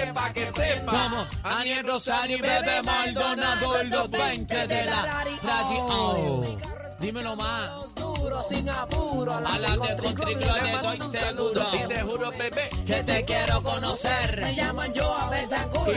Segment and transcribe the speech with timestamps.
[0.00, 0.92] cacique pa' que sepa.
[0.92, 6.58] Vamos, Aniel Rosario y Bebe Maldonado, los 20 de la radio.
[7.00, 7.94] Dímelo más.
[7.94, 9.32] Duro, sin apuro.
[9.34, 11.62] A la de Contriclo le doy seguro.
[11.72, 12.70] Y te juro, bebé.
[12.86, 14.40] Que te quiero conocer.
[14.40, 15.48] Me llaman yo a ver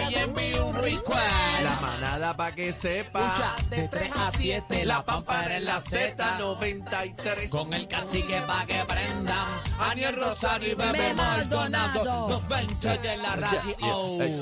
[0.09, 1.81] Y envío un La request.
[1.81, 3.55] manada pa' que sepa.
[3.69, 7.49] De 3 a 7, La pampara en la Z93.
[7.49, 9.47] Con el cacique pa' que prendan.
[9.79, 13.77] Aniel Rosario y Bebe Maldonado, los 20 de la radio.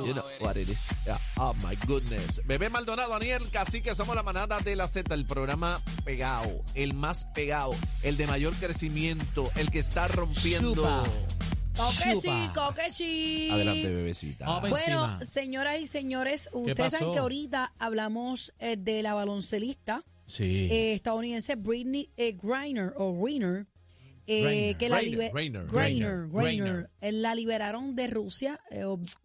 [0.06, 0.86] You know what it is.
[1.38, 2.42] Oh my goodness.
[2.46, 6.94] Bebé Maldonado, Daniel, casi que somos la manada de la Z, el programa pegado, el
[6.94, 10.76] más pegado, el de mayor crecimiento, el que está rompiendo.
[10.76, 11.04] Chupa.
[11.78, 13.50] Coque sí, coque sí.
[13.52, 14.46] Adelante, bebecita.
[14.46, 15.24] Vamos Bueno, encima.
[15.26, 20.68] señoras y señores, ustedes saben que ahorita hablamos eh, de la baloncelista Sí.
[20.72, 23.68] eh, estadounidense Britney eh, Griner o Griner,
[24.28, 25.32] eh, que la Griner,
[26.28, 26.90] Griner.
[27.02, 28.60] eh, la liberaron de Rusia.
[28.70, 28.84] eh,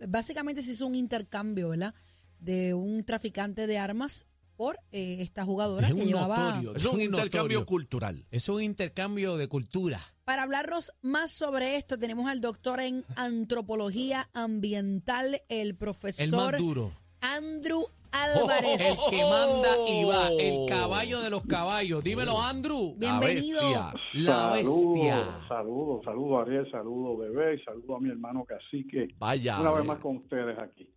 [0.09, 1.95] básicamente se hizo un intercambio, ¿verdad?
[2.39, 6.51] De un traficante de armas por eh, esta jugadora Es que un llevaba.
[6.51, 6.75] notorio.
[6.77, 7.67] es un un intercambio notorio.
[7.67, 8.25] cultural.
[8.31, 10.01] Es un intercambio de cultura.
[10.25, 16.61] Para hablarnos más sobre esto, tenemos al doctor en antropología ambiental, el El profesor más
[16.61, 16.93] duro.
[17.21, 18.81] Andrew Álvarez.
[18.81, 20.29] El que manda y va.
[20.39, 22.03] El caballo de los caballos.
[22.03, 22.95] Dímelo, Andrew.
[22.97, 23.61] Bienvenido.
[23.63, 23.93] bestia.
[24.15, 25.43] La bestia.
[25.49, 29.09] Saludos, saludos Ariel, saludos bebé y saludos a mi hermano Cacique.
[29.19, 29.61] Vaya.
[29.61, 30.89] Una vez más con ustedes aquí.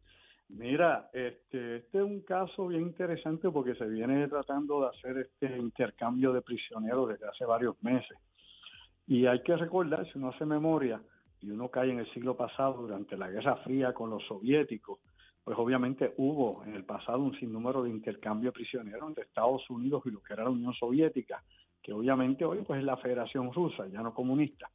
[0.50, 5.58] Mira, este, este es un caso bien interesante porque se viene tratando de hacer este
[5.58, 8.18] intercambio de prisioneros desde hace varios meses.
[9.06, 11.02] Y hay que recordar, si uno hace memoria
[11.42, 15.00] y uno cae en el siglo pasado durante la Guerra Fría con los soviéticos,
[15.44, 20.04] pues obviamente hubo en el pasado un sinnúmero de intercambio de prisioneros entre Estados Unidos
[20.06, 21.44] y lo que era la Unión Soviética,
[21.82, 24.70] que obviamente hoy pues es la Federación Rusa, ya no comunista.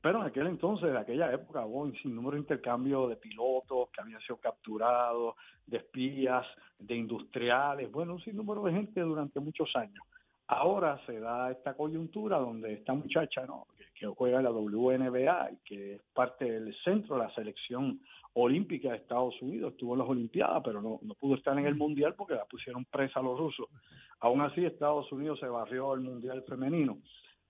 [0.00, 4.00] Pero en aquel entonces, en aquella época, hubo un sinnúmero de intercambio de pilotos que
[4.00, 5.34] habían sido capturados,
[5.66, 6.46] de espías,
[6.78, 10.04] de industriales, bueno, un sinnúmero de gente durante muchos años.
[10.46, 13.66] Ahora se da esta coyuntura donde esta muchacha, ¿no?
[13.76, 18.00] que, que juega en la WNBA y que es parte del centro de la selección
[18.32, 21.74] olímpica de Estados Unidos, estuvo en las Olimpiadas, pero no, no pudo estar en el
[21.74, 23.66] Mundial porque la pusieron presa a los rusos.
[24.20, 26.98] Aún así, Estados Unidos se barrió el Mundial femenino.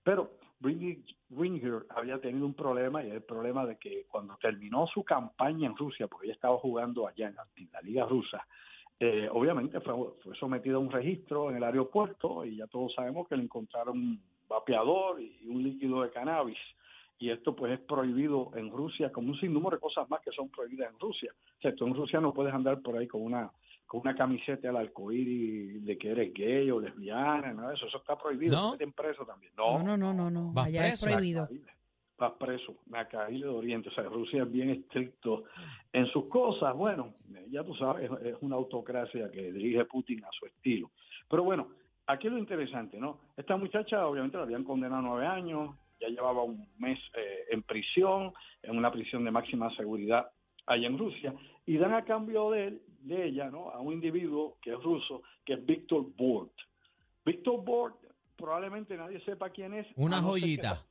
[0.03, 5.67] Pero Greenhill había tenido un problema y el problema de que cuando terminó su campaña
[5.67, 8.45] en Rusia, porque ella estaba jugando allá en la, en la liga rusa,
[8.99, 13.27] eh, obviamente fue, fue sometida a un registro en el aeropuerto y ya todos sabemos
[13.29, 16.57] que le encontraron un vapeador y un líquido de cannabis.
[17.17, 20.49] Y esto pues es prohibido en Rusia, como un sinnúmero de cosas más que son
[20.49, 21.33] prohibidas en Rusia.
[21.57, 23.51] O sea, tú en Rusia no puedes andar por ahí con una
[23.89, 27.97] con una camiseta al arcoíris de que eres gay o lesbiana, nada de eso, eso
[27.97, 28.77] está prohibido, ¿No?
[28.77, 29.51] te preso también.
[29.57, 30.51] No, no, no, no, no.
[30.53, 31.15] Vas Allá es preso.
[31.17, 31.49] prohibido.
[32.19, 35.45] Vas preso, Macaíle de Oriente, o sea, Rusia es bien estricto
[35.91, 37.15] en sus cosas, bueno,
[37.49, 40.91] ya tú sabes, es- es una autocracia que dirige Putin a su estilo.
[41.27, 41.69] Pero bueno,
[42.05, 43.19] aquí lo interesante, ¿no?
[43.37, 47.63] Esta muchacha obviamente la habían condenado a nueve años, ya llevaba un mes eh, en
[47.63, 50.29] prisión, en una prisión de máxima seguridad
[50.67, 51.33] allá en Rusia,
[51.65, 53.69] y dan a cambio de, él, de ella, ¿no?
[53.69, 56.53] A un individuo que es ruso, que es Víctor Bort.
[57.25, 57.95] Víctor Bort,
[58.35, 59.87] probablemente nadie sepa quién es.
[59.95, 60.85] Una que- joyita.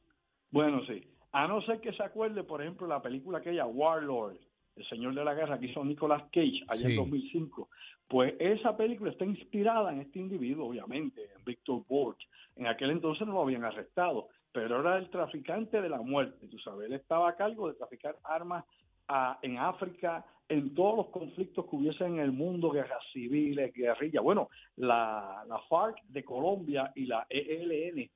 [0.51, 1.07] bueno, sí.
[1.33, 4.37] A no ser que se acuerde, por ejemplo, la película aquella Warlord,
[4.77, 6.93] El Señor de la Guerra, que hizo Nicolas Cage allá Sí.
[6.93, 7.69] en 2005.
[8.07, 12.27] Pues esa película está inspirada en este individuo, obviamente, en Victor Borch.
[12.57, 16.59] En aquel entonces no lo habían arrestado, pero era el traficante de la muerte, tú
[16.61, 16.87] sabes.
[16.87, 18.65] Él estaba a cargo de traficar armas
[19.09, 24.23] a- en África, en todos los conflictos que hubiese en el mundo, guerras civiles, guerrillas.
[24.23, 28.09] Bueno, la, la FARC de Colombia y la ELN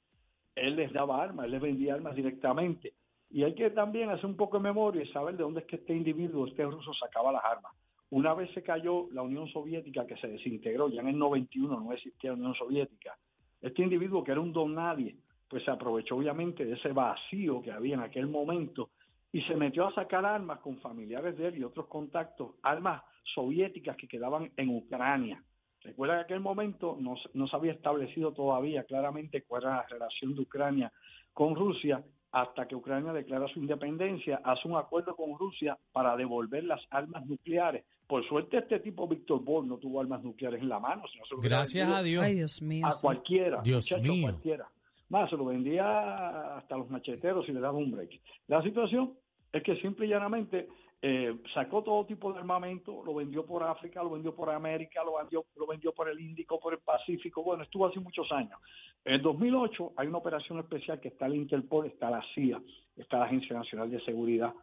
[0.54, 2.94] él les daba armas, él les vendía armas directamente.
[3.30, 5.76] Y hay que también hacer un poco de memoria y saber de dónde es que
[5.76, 7.72] este individuo, este ruso, sacaba las armas.
[8.10, 11.92] Una vez se cayó la Unión Soviética, que se desintegró, ya en el 91 no
[11.92, 13.16] existía Unión Soviética,
[13.62, 15.16] Este individuo que era un don nadie,
[15.48, 18.90] pues se aprovechó obviamente de ese vacío que había en aquel momento
[19.32, 23.02] y se metió a sacar armas con familiares de él y otros contactos, armas
[23.34, 25.42] soviéticas que quedaban en Ucrania.
[25.82, 29.86] Recuerda que en aquel momento no, no se había establecido todavía claramente cuál era la
[29.88, 30.92] relación de Ucrania
[31.32, 36.64] con Rusia hasta que Ucrania declara su independencia, hace un acuerdo con Rusia para devolver
[36.64, 37.84] las armas nucleares.
[38.06, 41.02] Por suerte este tipo, Víctor Boll, no tuvo armas nucleares en la mano.
[41.10, 42.22] Si no se lo hubiera Gracias a Dios.
[42.22, 42.86] Ay, Dios mío.
[42.86, 43.02] A sí.
[43.02, 43.60] cualquiera.
[43.62, 44.22] Dios mío.
[44.22, 44.68] cualquiera.
[45.12, 48.18] Más, se lo vendía hasta los macheteros y le daba un break.
[48.48, 49.12] La situación
[49.52, 50.68] es que simple y llanamente
[51.02, 55.18] eh, sacó todo tipo de armamento, lo vendió por África, lo vendió por América, lo
[55.18, 57.42] vendió, lo vendió por el Índico, por el Pacífico.
[57.42, 58.58] Bueno, estuvo así muchos años.
[59.04, 62.62] En 2008 hay una operación especial que está el Interpol, está la CIA,
[62.96, 64.54] está la Agencia Nacional de Seguridad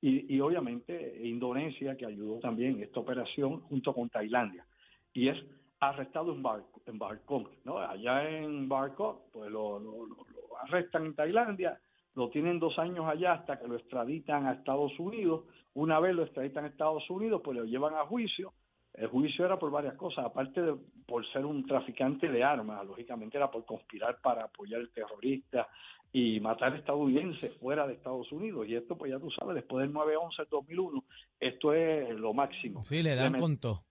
[0.00, 4.64] y, obviamente Indonesia que ayudó también esta operación junto con Tailandia.
[5.12, 5.36] Y es
[5.80, 7.78] arrestado en, Bar, en Bangkok, ¿no?
[7.78, 11.78] Allá en Bangkok, pues lo, lo- lo- lo arrestan en Tailandia,
[12.14, 15.44] lo tienen dos años allá hasta que lo extraditan a Estados Unidos.
[15.74, 18.52] Una vez lo extraditan a Estados Unidos, pues lo llevan a juicio.
[18.94, 20.74] El juicio era por varias cosas, aparte de
[21.06, 25.68] por ser un traficante de armas, lógicamente era por conspirar para apoyar al terrorista
[26.12, 28.66] y matar estadounidenses fuera de Estados Unidos.
[28.66, 31.04] Y esto, pues ya tú sabes, después del 9-11 del 2001,
[31.38, 32.82] esto es lo máximo.
[32.84, 33.84] Sí, le dan con todo.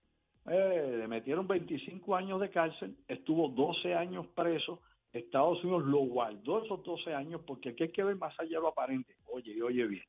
[0.46, 4.80] Eh, le metieron 25 años de cárcel, estuvo 12 años preso.
[5.12, 8.62] Estados Unidos lo guardó esos 12 años porque aquí hay que ver más allá de
[8.62, 9.14] lo aparente.
[9.26, 10.04] Oye, oye bien.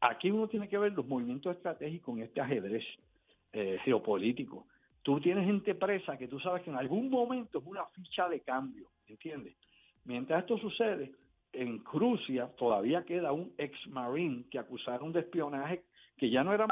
[0.00, 2.84] Aquí uno tiene que ver los movimientos estratégicos en este ajedrez
[3.52, 4.66] eh, geopolítico.
[5.02, 8.40] Tú tienes gente presa que tú sabes que en algún momento es una ficha de
[8.40, 9.54] cambio, ¿entiendes?
[10.04, 11.12] Mientras esto sucede,
[11.52, 15.82] en Rusia todavía queda un ex marine que acusaron de espionaje
[16.16, 16.66] que ya no era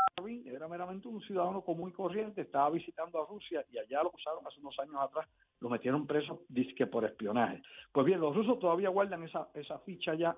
[0.47, 4.47] era meramente un ciudadano común y corriente, estaba visitando a Rusia y allá lo acusaron
[4.47, 5.29] hace unos años atrás,
[5.61, 7.63] lo metieron preso disque por espionaje.
[7.93, 10.37] Pues bien, los rusos todavía guardan esa, esa ficha ya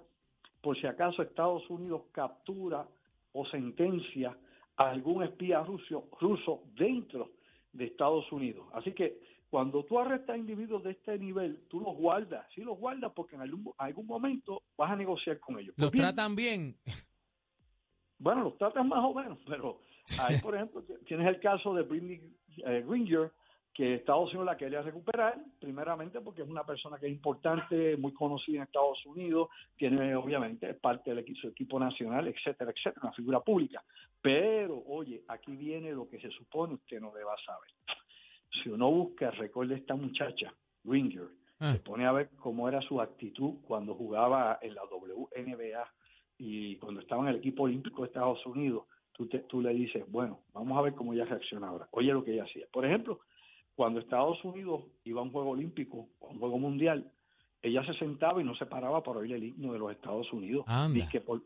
[0.60, 2.86] por si acaso Estados Unidos captura
[3.32, 4.36] o sentencia
[4.76, 7.30] a algún espía ruso, ruso dentro
[7.72, 8.66] de Estados Unidos.
[8.72, 9.20] Así que
[9.50, 13.36] cuando tú arrestas a individuos de este nivel, tú los guardas, sí los guardas porque
[13.36, 15.74] en algún, algún momento vas a negociar con ellos.
[15.76, 16.76] Los Pues bien, tratan bien.
[18.18, 19.80] Bueno, los tratas más o menos, pero
[20.20, 22.20] ahí, por ejemplo, tienes el caso de Britney
[22.64, 23.32] eh, Gringer,
[23.72, 28.12] que Estados Unidos la quería recuperar, primeramente porque es una persona que es importante, muy
[28.12, 33.12] conocida en Estados Unidos, tiene obviamente parte del equipo, su equipo nacional, etcétera, etcétera, una
[33.12, 33.84] figura pública.
[34.20, 37.70] Pero, oye, aquí viene lo que se supone usted no deba saber.
[38.62, 41.28] Si uno busca el récord de esta muchacha, Gringer,
[41.60, 41.72] Ah.
[41.72, 45.92] se pone a ver cómo era su actitud cuando jugaba en la WNBA
[46.38, 50.04] y cuando estaba en el equipo olímpico de Estados Unidos, tú, te- tú le dices,
[50.08, 51.88] bueno, vamos a ver cómo ella reacciona ahora.
[51.92, 52.66] Oye lo que ella hacía.
[52.72, 53.20] Por ejemplo,
[53.74, 57.10] cuando Estados Unidos iba a un juego olímpico o a un juego mundial,
[57.62, 60.64] ella se sentaba y no se paraba para oír el himno de los Estados Unidos.
[60.94, 61.42] Dizque por,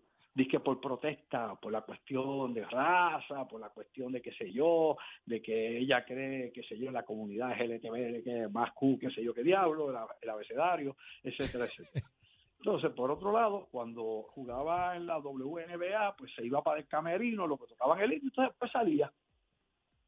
[0.62, 4.96] por protesta, por la cuestión de raza, por la cuestión de qué sé yo,
[5.26, 9.10] de que ella cree, qué sé yo, en la comunidad LGTB, que más Q, qué
[9.10, 9.90] sé yo, qué diablo,
[10.20, 12.04] el abecedario, etcétera, etcétera.
[12.64, 17.44] Entonces, por otro lado, cuando jugaba en la WNBA, pues se iba para el camerino,
[17.48, 19.12] lo que tocaban el himno, entonces después salía.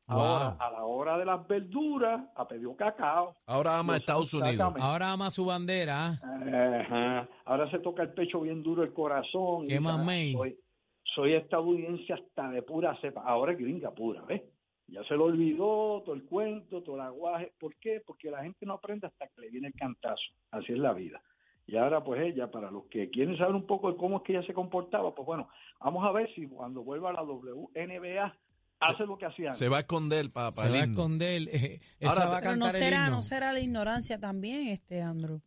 [0.07, 0.57] Ahora, Wow.
[0.61, 3.35] a la hora de las verduras, a pedir cacao.
[3.47, 4.73] Ahora ama a Estados Unidos.
[4.81, 6.11] Ahora ama su bandera.
[6.23, 6.81] ¿ah?
[6.81, 7.29] Ajá.
[7.47, 9.63] Ahora se toca el pecho bien duro el corazón.
[9.63, 10.57] ¿Qué dice, más, "Ah, May?" Soy,
[11.03, 13.23] soy estadounidense hasta de pura cepa.
[13.25, 14.43] Ahora es gringa pura, ¿ves?
[14.87, 17.53] Ya se lo olvidó todo el cuento, todo el aguaje.
[17.59, 18.01] ¿Por qué?
[18.07, 20.23] Porque la gente no aprende hasta que le viene el cantazo.
[20.53, 21.21] Así es la vida.
[21.67, 24.33] Y ahora, pues ella, para los que quieren saber un poco de cómo es que
[24.37, 25.49] ella se comportaba, pues bueno,
[25.81, 28.37] vamos a ver si cuando vuelva a la WNBA
[28.81, 29.53] hace lo que hacía.
[29.53, 31.43] Se va a esconder para Se va a esconder.
[31.51, 33.17] eh, esa Ahora- va a Pero no el será, himno.
[33.17, 35.41] no será la ignorancia también, este Andrew.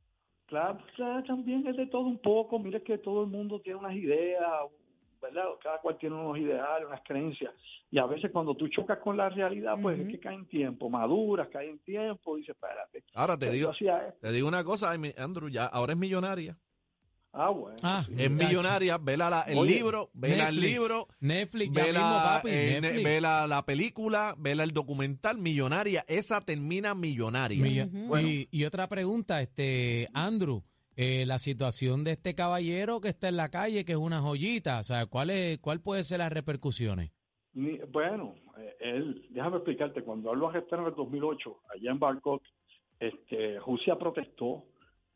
[0.48, 2.58] Claro, claro, también es de todo un poco.
[2.58, 4.42] Mire que todo el mundo tiene unas ideas,
[5.22, 5.44] ¿verdad?
[5.64, 7.52] Cada cual tiene unos ideales, unas creencias.
[7.92, 10.90] Y a veces cuando tú chocas con la realidad, pues es que cae en tiempo,
[10.90, 13.04] maduras, cae en tiempo, dice, espérate.
[13.14, 13.72] Ahora te digo,
[14.22, 16.58] te digo una cosa, Andrew, ya ahora es millonaria.
[17.40, 17.76] Ah, bueno.
[17.84, 18.16] Ah, sí.
[18.18, 22.50] Es millonaria, vela la- el Oye, libro, vela el libro, Netflix, ya vela, mismo, papi.
[22.50, 23.04] eh, ne- Netflix.
[23.04, 26.04] vela la película, vela el documental, millonaria.
[26.08, 27.64] Esa termina millonaria.
[27.64, 30.64] Millo- y, y otra pregunta, este Andrew,
[31.00, 34.80] eh, la situación de este caballero que está en la calle, que es una joyita,
[34.80, 37.12] o sea, ¿cuál es, cuál puede ser las repercusiones?
[37.54, 42.42] Bueno, eh, él, déjame explicarte, cuando lo arrestaron en el 2008, allá en Bangkok,
[43.00, 44.66] este, Rusia protestó,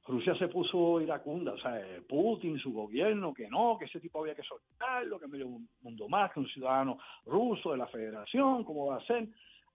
[0.06, 4.20] Rusia se puso iracunda, o sea, eh, Putin, su gobierno, que no, que ese tipo
[4.22, 5.48] había que soltarlo, que medio
[5.82, 9.28] mundo más, que un ciudadano ruso de la federación, ¿cómo va a ser?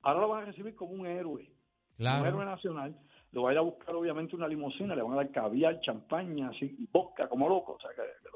[0.02, 1.50] Ahora lo van a recibir como un héroe,
[1.98, 2.96] un héroe nacional.
[3.36, 6.48] Lo va a ir a buscar obviamente una limusina, le van a dar caviar, champaña,
[6.48, 8.30] así, y vodka como loco, o sea que, que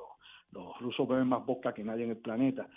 [0.53, 2.69] los, rusos beben más vodka que nadie en el planeta.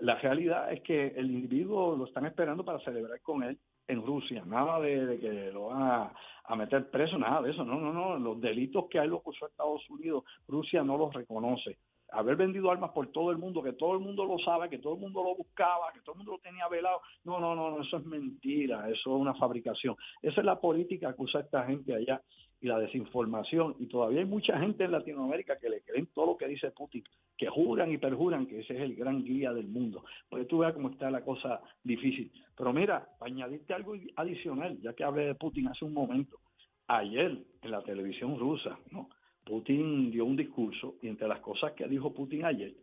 [0.00, 4.42] La, realidad es que el individuo lo están esperando para celebrar con él en Rusia,
[4.44, 6.10] nada de, que lo van
[6.46, 9.46] a, meter preso, nada de eso, no, no, no, los delitos que hay los acusó
[9.46, 11.78] Estados Unidos, Rusia no los reconoce
[12.12, 14.94] haber vendido armas por todo el mundo, que todo el mundo lo sabe, que todo
[14.94, 17.00] el mundo lo buscaba, que todo el mundo lo tenía velado.
[17.24, 19.96] No, no, no, no, eso es mentira, eso es una fabricación.
[20.20, 22.20] Esa es la política que usa esta gente allá
[22.60, 23.74] y la desinformación.
[23.78, 27.02] Y todavía hay mucha gente en Latinoamérica que le creen todo lo que dice Putin,
[27.36, 30.04] que juran y perjuran que ese es el gran guía del mundo.
[30.28, 32.30] Porque tú veas cómo está la cosa difícil.
[32.56, 36.38] Pero mira, para añadirte algo adicional, ya que hablé de Putin hace un momento,
[36.86, 39.08] ayer en la televisión rusa, ¿no?
[39.44, 42.74] Putin dio un discurso y entre las cosas que dijo Putin ayer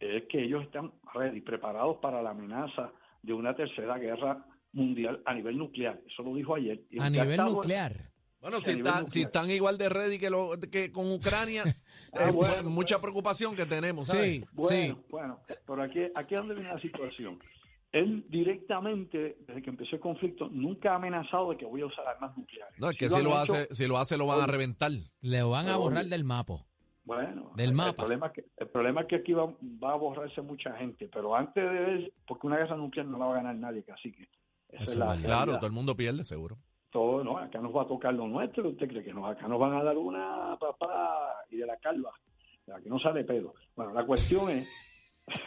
[0.00, 2.92] es que ellos están ready, preparados para la amenaza
[3.22, 6.00] de una tercera guerra mundial a nivel nuclear.
[6.06, 6.82] Eso lo dijo ayer.
[6.90, 7.92] Y A nivel estado- nuclear.
[8.40, 9.10] Bueno, si, a nivel está- nuclear.
[9.10, 11.64] si están igual de ready que, lo, que con Ucrania,
[12.12, 14.08] Ah, es bueno, mucha preocupación que tenemos.
[14.08, 14.42] ¿sabes?
[14.42, 15.02] Sí, Bueno, sí.
[15.10, 17.38] bueno, pero aquí, aquí es donde viene la situación.
[17.98, 22.06] Él directamente, desde que empezó el conflicto, nunca ha amenazado de que voy a usar
[22.06, 22.78] armas nucleares.
[22.78, 24.90] No, es que si lo, hecho, hace, si lo hace, lo van a reventar.
[25.20, 26.54] Le van a borrar del mapa.
[27.04, 27.92] Bueno, Del el mapa.
[27.94, 31.36] problema, es que, el problema es que aquí va, va a borrarse mucha gente, pero
[31.36, 34.28] antes de él, porque una guerra nuclear no la va a ganar nadie, así que
[34.70, 35.20] Eso es.
[35.22, 36.58] Claro, todo el mundo pierde, seguro.
[36.90, 39.24] Todo, no, acá nos va a tocar lo nuestro, ¿usted cree que no?
[39.26, 42.10] Acá nos van a dar una papá y de la calva,
[42.74, 43.54] aquí no sale pedo.
[43.76, 44.95] Bueno, la cuestión es,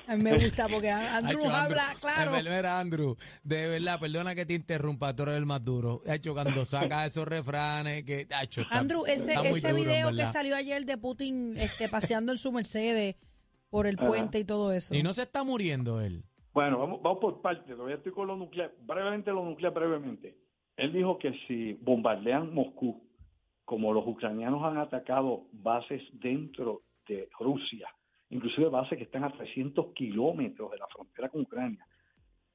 [0.07, 2.31] A mí me gusta porque Andrew habla, claro.
[2.33, 6.01] De verdad, Andrew, de verdad, perdona que te interrumpa, tú eres el más duro.
[6.07, 10.55] Hacho, cuando saca esos refranes, que, está- Andrew, ese, está ese duro, video que salió
[10.55, 13.15] ayer de Putin este, paseando en su Mercedes
[13.69, 14.07] por el Ajá.
[14.07, 14.93] puente y todo eso.
[14.95, 16.23] Y no se está muriendo él.
[16.53, 17.73] Bueno, vamos, vamos por partes.
[17.73, 18.73] Todavía estoy con lo nuclear.
[18.81, 20.35] Brevemente, lo nuclear, brevemente.
[20.75, 23.01] Él dijo que si bombardean Moscú,
[23.63, 27.87] como los ucranianos han atacado bases dentro de Rusia,
[28.29, 31.85] inclusive bases que están a 300 kilómetros de la frontera con Ucrania,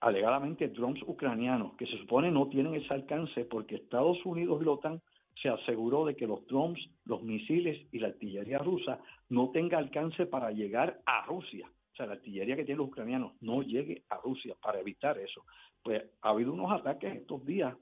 [0.00, 4.72] alegadamente drones ucranianos, que se supone no tienen ese alcance porque Estados Unidos y la
[4.72, 5.02] OTAN
[5.40, 10.26] se aseguró de que los drones, los misiles y la artillería rusa no tenga alcance
[10.26, 11.68] para llegar a Rusia.
[11.92, 15.44] O sea, la artillería que tienen los ucranianos no llegue a Rusia para evitar eso.
[15.82, 17.74] Pues ha habido unos ataques estos días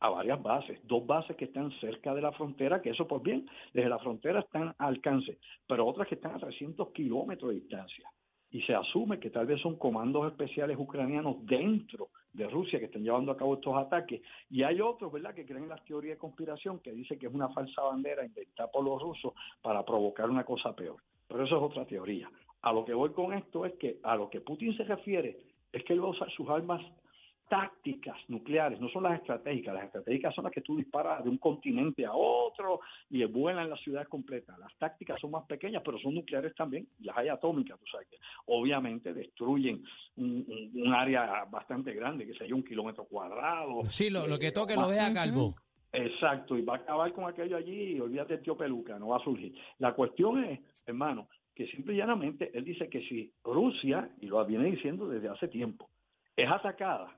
[0.00, 3.48] a varias bases, dos bases que están cerca de la frontera, que eso pues bien,
[3.72, 8.10] desde la frontera están a alcance, pero otras que están a 300 kilómetros de distancia.
[8.50, 13.02] Y se asume que tal vez son comandos especiales ucranianos dentro de Rusia que están
[13.02, 14.22] llevando a cabo estos ataques.
[14.48, 17.34] Y hay otros, ¿verdad?, que creen en las teorías de conspiración que dice que es
[17.34, 20.96] una falsa bandera inventada por los rusos para provocar una cosa peor.
[21.26, 22.30] Pero eso es otra teoría.
[22.62, 25.38] A lo que voy con esto es que a lo que Putin se refiere
[25.72, 26.80] es que él va a usar sus armas
[27.48, 31.38] tácticas nucleares, no son las estratégicas, las estratégicas son las que tú disparas de un
[31.38, 34.58] continente a otro y vuelan las ciudades completas.
[34.58, 38.16] Las tácticas son más pequeñas, pero son nucleares también, las hay atómicas, tú sabes que
[38.46, 39.82] obviamente destruyen
[40.16, 43.84] un, un- un área bastante grande, que sería un kilómetro cuadrado.
[43.86, 45.54] Sí, lo, lo que eh, toque lo deja calvo.
[45.92, 49.16] Exacto, y va a acabar con aquello allí y olvídate el tío Peluca, no va
[49.18, 49.54] a surgir.
[49.78, 54.44] La cuestión es, hermano, que simple y llanamente él dice que si Rusia, y lo
[54.44, 55.88] viene diciendo desde hace tiempo,
[56.36, 57.16] es atacada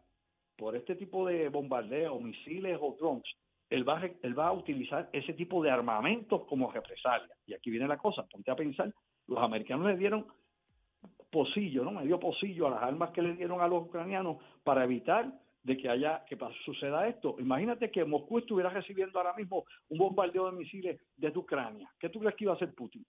[0.58, 3.22] por este tipo de bombardeos, misiles o drones,
[3.70, 7.32] él va, a, re- él va a utilizar ese tipo de armamentos como represalia.
[7.46, 8.92] Y aquí viene la cosa, ponte a pensar,
[9.28, 10.26] los americanos le dieron
[11.30, 11.92] pocillo, ¿no?
[11.92, 15.88] Medio pocillo a las armas que le dieron a los ucranianos para evitar de que
[15.88, 17.36] haya que suceda esto.
[17.38, 21.90] Imagínate que Moscú estuviera recibiendo ahora mismo un bombardeo de misiles desde Ucrania.
[22.00, 23.04] ¿Qué tú crees que iba a hacer Putin?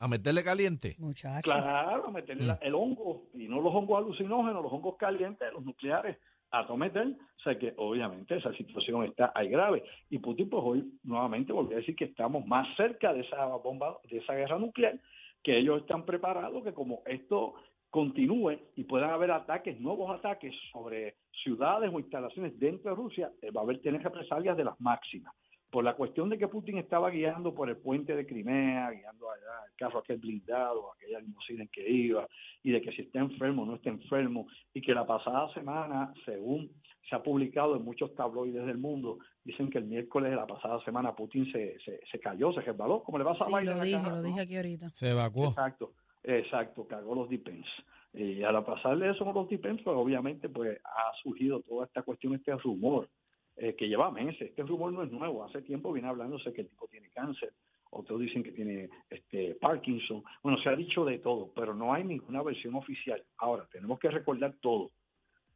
[0.00, 0.96] A meterle caliente.
[0.98, 1.50] Muchacho.
[1.50, 6.18] Claro, meterle la- el hongo, y no los hongos alucinógenos, los hongos calientes, los nucleares,
[6.52, 7.08] a someter.
[7.08, 9.82] O sea que obviamente esa situación está ahí grave.
[10.10, 13.98] Y Putin pues hoy nuevamente volvió a decir que estamos más cerca de esa bomba,
[14.08, 14.98] de esa guerra nuclear,
[15.42, 17.54] que ellos están preparados, que como esto
[17.90, 23.50] continúe y puedan haber ataques, nuevos ataques sobre ciudades o instalaciones dentro de Rusia, eh,
[23.50, 25.34] va a haber tener represalias de las máximas
[25.72, 29.64] por la cuestión de que Putin estaba guiando por el puente de Crimea, guiando allá
[29.66, 32.28] el carro aquel blindado, aquella limusina en que iba,
[32.62, 36.12] y de que si está enfermo o no está enfermo, y que la pasada semana,
[36.26, 36.70] según
[37.08, 40.78] se ha publicado en muchos tabloides del mundo, dicen que el miércoles de la pasada
[40.84, 43.82] semana Putin se, se, se cayó, se resbaló, como le pasa Sí, a Biden lo
[43.82, 44.22] dije, lo ¿no?
[44.22, 44.90] dije aquí ahorita.
[44.90, 45.48] Se evacuó.
[45.48, 47.66] Exacto, exacto, cagó los depends.
[48.12, 52.34] Y al pasarle eso con los depends, pues obviamente pues ha surgido toda esta cuestión,
[52.34, 53.08] este rumor
[53.56, 54.50] eh, que lleva meses.
[54.50, 57.52] Este rumor no es nuevo, hace tiempo viene hablándose que el tipo tiene cáncer,
[57.90, 60.22] otros dicen que tiene este Parkinson.
[60.42, 63.22] Bueno, se ha dicho de todo, pero no hay ninguna versión oficial.
[63.38, 64.92] Ahora, tenemos que recordar todo,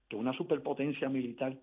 [0.09, 1.57] que una superpotencia militar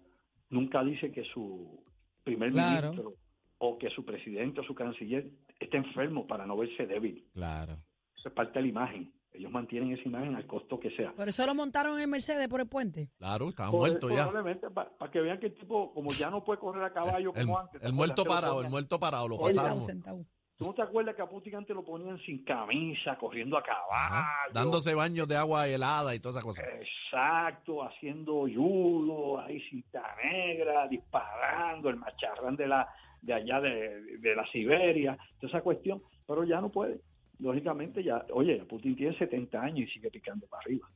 [0.49, 1.83] nunca dice que su
[2.23, 2.91] primer Claro.
[2.91, 3.13] ministro
[3.59, 7.23] o que su presidente o su canciller esté enfermo para no verse débil.
[7.33, 7.73] Claro.
[8.17, 9.13] Eso es parte de la imagen.
[9.33, 11.11] Ellos mantienen esa imagen al costo que sea.
[11.13, 13.09] Por eso lo montaron en Mercedes por el puente.
[13.17, 14.27] Claro, estaba muerto ya.
[14.27, 17.45] Probablemente para que vean que el tipo, como ya no puede correr a caballo El,
[17.45, 17.81] como antes.
[17.81, 19.81] ¿te el muerto parado, el muerto parado, lo pasaron.
[19.81, 20.25] sentado.
[20.55, 23.91] ¿Tú no te acuerdas que a Putin antes lo ponían sin camisa, corriendo a caballo?
[23.91, 26.65] Ajá, Dándose baños de agua helada y todas esas cosas.
[26.79, 32.87] Exacto, haciendo judo, ahí cinta negra, disparando, el macharrán de la
[33.23, 37.01] de allá de, de la Siberia, toda esa cuestión, pero ya no puede.
[37.43, 40.87] Lógicamente ya, oye, Putin tiene 70 años y sigue picando para arriba.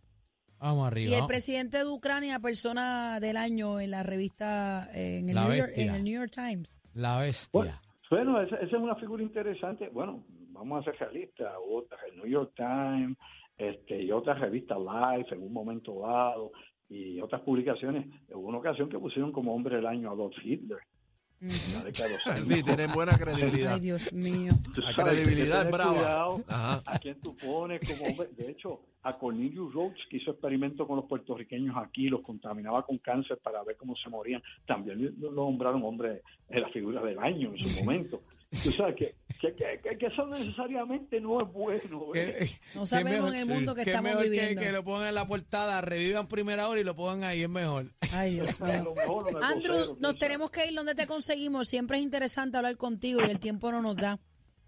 [0.60, 1.18] Vamos Y arriba.
[1.18, 5.72] el presidente de Ucrania, persona del año en la revista, en el, La New York,
[5.76, 6.78] en el New York Times.
[6.94, 7.82] La bestia.
[8.10, 9.90] Bueno, bueno esa, esa es una figura interesante.
[9.90, 11.54] Bueno, vamos a ser realistas.
[11.70, 13.18] Otra, el New York Times
[13.58, 16.54] este, y otras revistas Life en un momento dado
[16.88, 18.08] y otras publicaciones.
[18.30, 20.80] Hubo una ocasión que pusieron como hombre del año a Adolf Hitler.
[22.44, 23.76] Sí, tienen buena credibilidad.
[23.76, 24.54] Ay, Dios mío.
[24.76, 25.94] La credibilidad es brava.
[25.94, 26.82] cuidado Ajá.
[26.86, 28.30] A quién tú pones como hombre.
[28.36, 32.98] De hecho, a Cornelius Rhodes, que hizo experimentos con los puertorriqueños aquí, los contaminaba con
[32.98, 34.42] cáncer para ver cómo se morían.
[34.66, 38.22] También lo nombraron hombre de la figura del año en su momento.
[38.50, 39.12] Tú sabes que,
[39.42, 42.12] que, que, que- que eso necesariamente no es bueno.
[42.16, 42.48] ¿eh?
[42.76, 44.62] No sabemos mejor- en el mundo que estamos mejor que- viviendo.
[44.62, 47.92] Que, lo pongan en la portada, revivan primera hora y lo pongan ahí, es mejor.
[48.14, 48.94] Ay, Dios mío.
[49.42, 51.68] Andrew, nos tenemos que ir donde te conseguimos.
[51.68, 54.20] Siempre es interesante hablar contigo y el tiempo no nos da.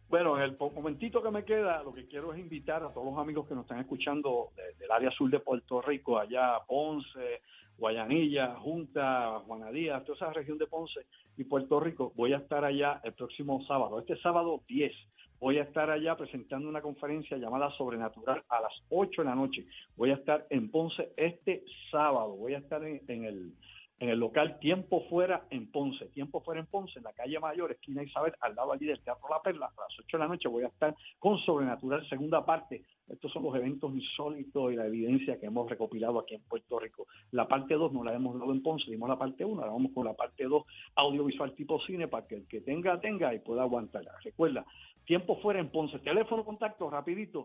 [0.10, 3.18] Bueno, en el momentito que me queda, lo que quiero es invitar a todos los
[3.20, 7.42] amigos que nos están escuchando de- del área sur de Puerto Rico, allá Ponce,
[7.78, 11.02] Guayanilla, Junta, Juana Díaz, toda esa región de Ponce
[11.38, 12.12] y Puerto Rico.
[12.16, 14.92] Voy a estar allá el próximo sábado, este sábado 10.
[15.40, 19.66] Voy a estar allá presentando una conferencia llamada Sobrenatural a las 8 de la noche.
[19.96, 22.36] Voy a estar en Ponce este sábado.
[22.36, 23.54] Voy a estar en, en el
[24.00, 26.06] en el local Tiempo Fuera en Ponce.
[26.08, 29.28] Tiempo Fuera en Ponce, en la calle Mayor, esquina Isabel, al lado allí del Teatro
[29.30, 29.66] La Perla.
[29.68, 32.84] A las 8 de la noche voy a estar con Sobrenatural, segunda parte.
[33.10, 37.08] Estos son los eventos insólitos y la evidencia que hemos recopilado aquí en Puerto Rico.
[37.32, 39.92] La parte 2 no la hemos dado en Ponce, dimos la parte 1, ahora vamos
[39.94, 40.64] con la parte 2,
[40.96, 44.14] audiovisual tipo cine, para que el que tenga, tenga y pueda aguantarla.
[44.24, 44.66] Recuerda,
[45.06, 46.00] Tiempo Fuera en Ponce.
[46.00, 47.44] Teléfono contacto rapidito,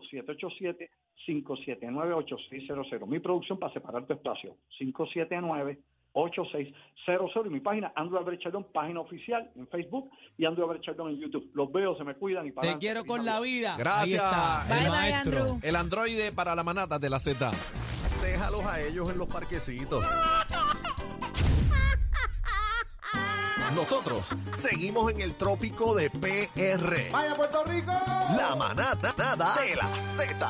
[1.27, 3.07] 787-579-8600.
[3.07, 5.79] Mi producción para separar tu espacio, 579
[6.15, 11.11] 8600 y mi página Andrew Albert Chardón, página oficial en Facebook y Andrew Albert Chardón
[11.11, 11.51] en YouTube.
[11.53, 12.85] Los veo, se me cuidan y para Te adelante.
[12.85, 13.75] quiero con la vida.
[13.77, 14.23] Gracias.
[14.69, 15.39] El Bye, maestro.
[15.41, 15.59] Andrew.
[15.61, 17.51] El androide para la manata de la Z.
[18.23, 20.03] Déjalos a ellos en los parquecitos.
[23.75, 24.23] Nosotros
[24.55, 27.11] seguimos en el trópico de PR.
[27.11, 27.91] ¡Vaya Puerto Rico!
[28.37, 30.47] La manada nada de la Z.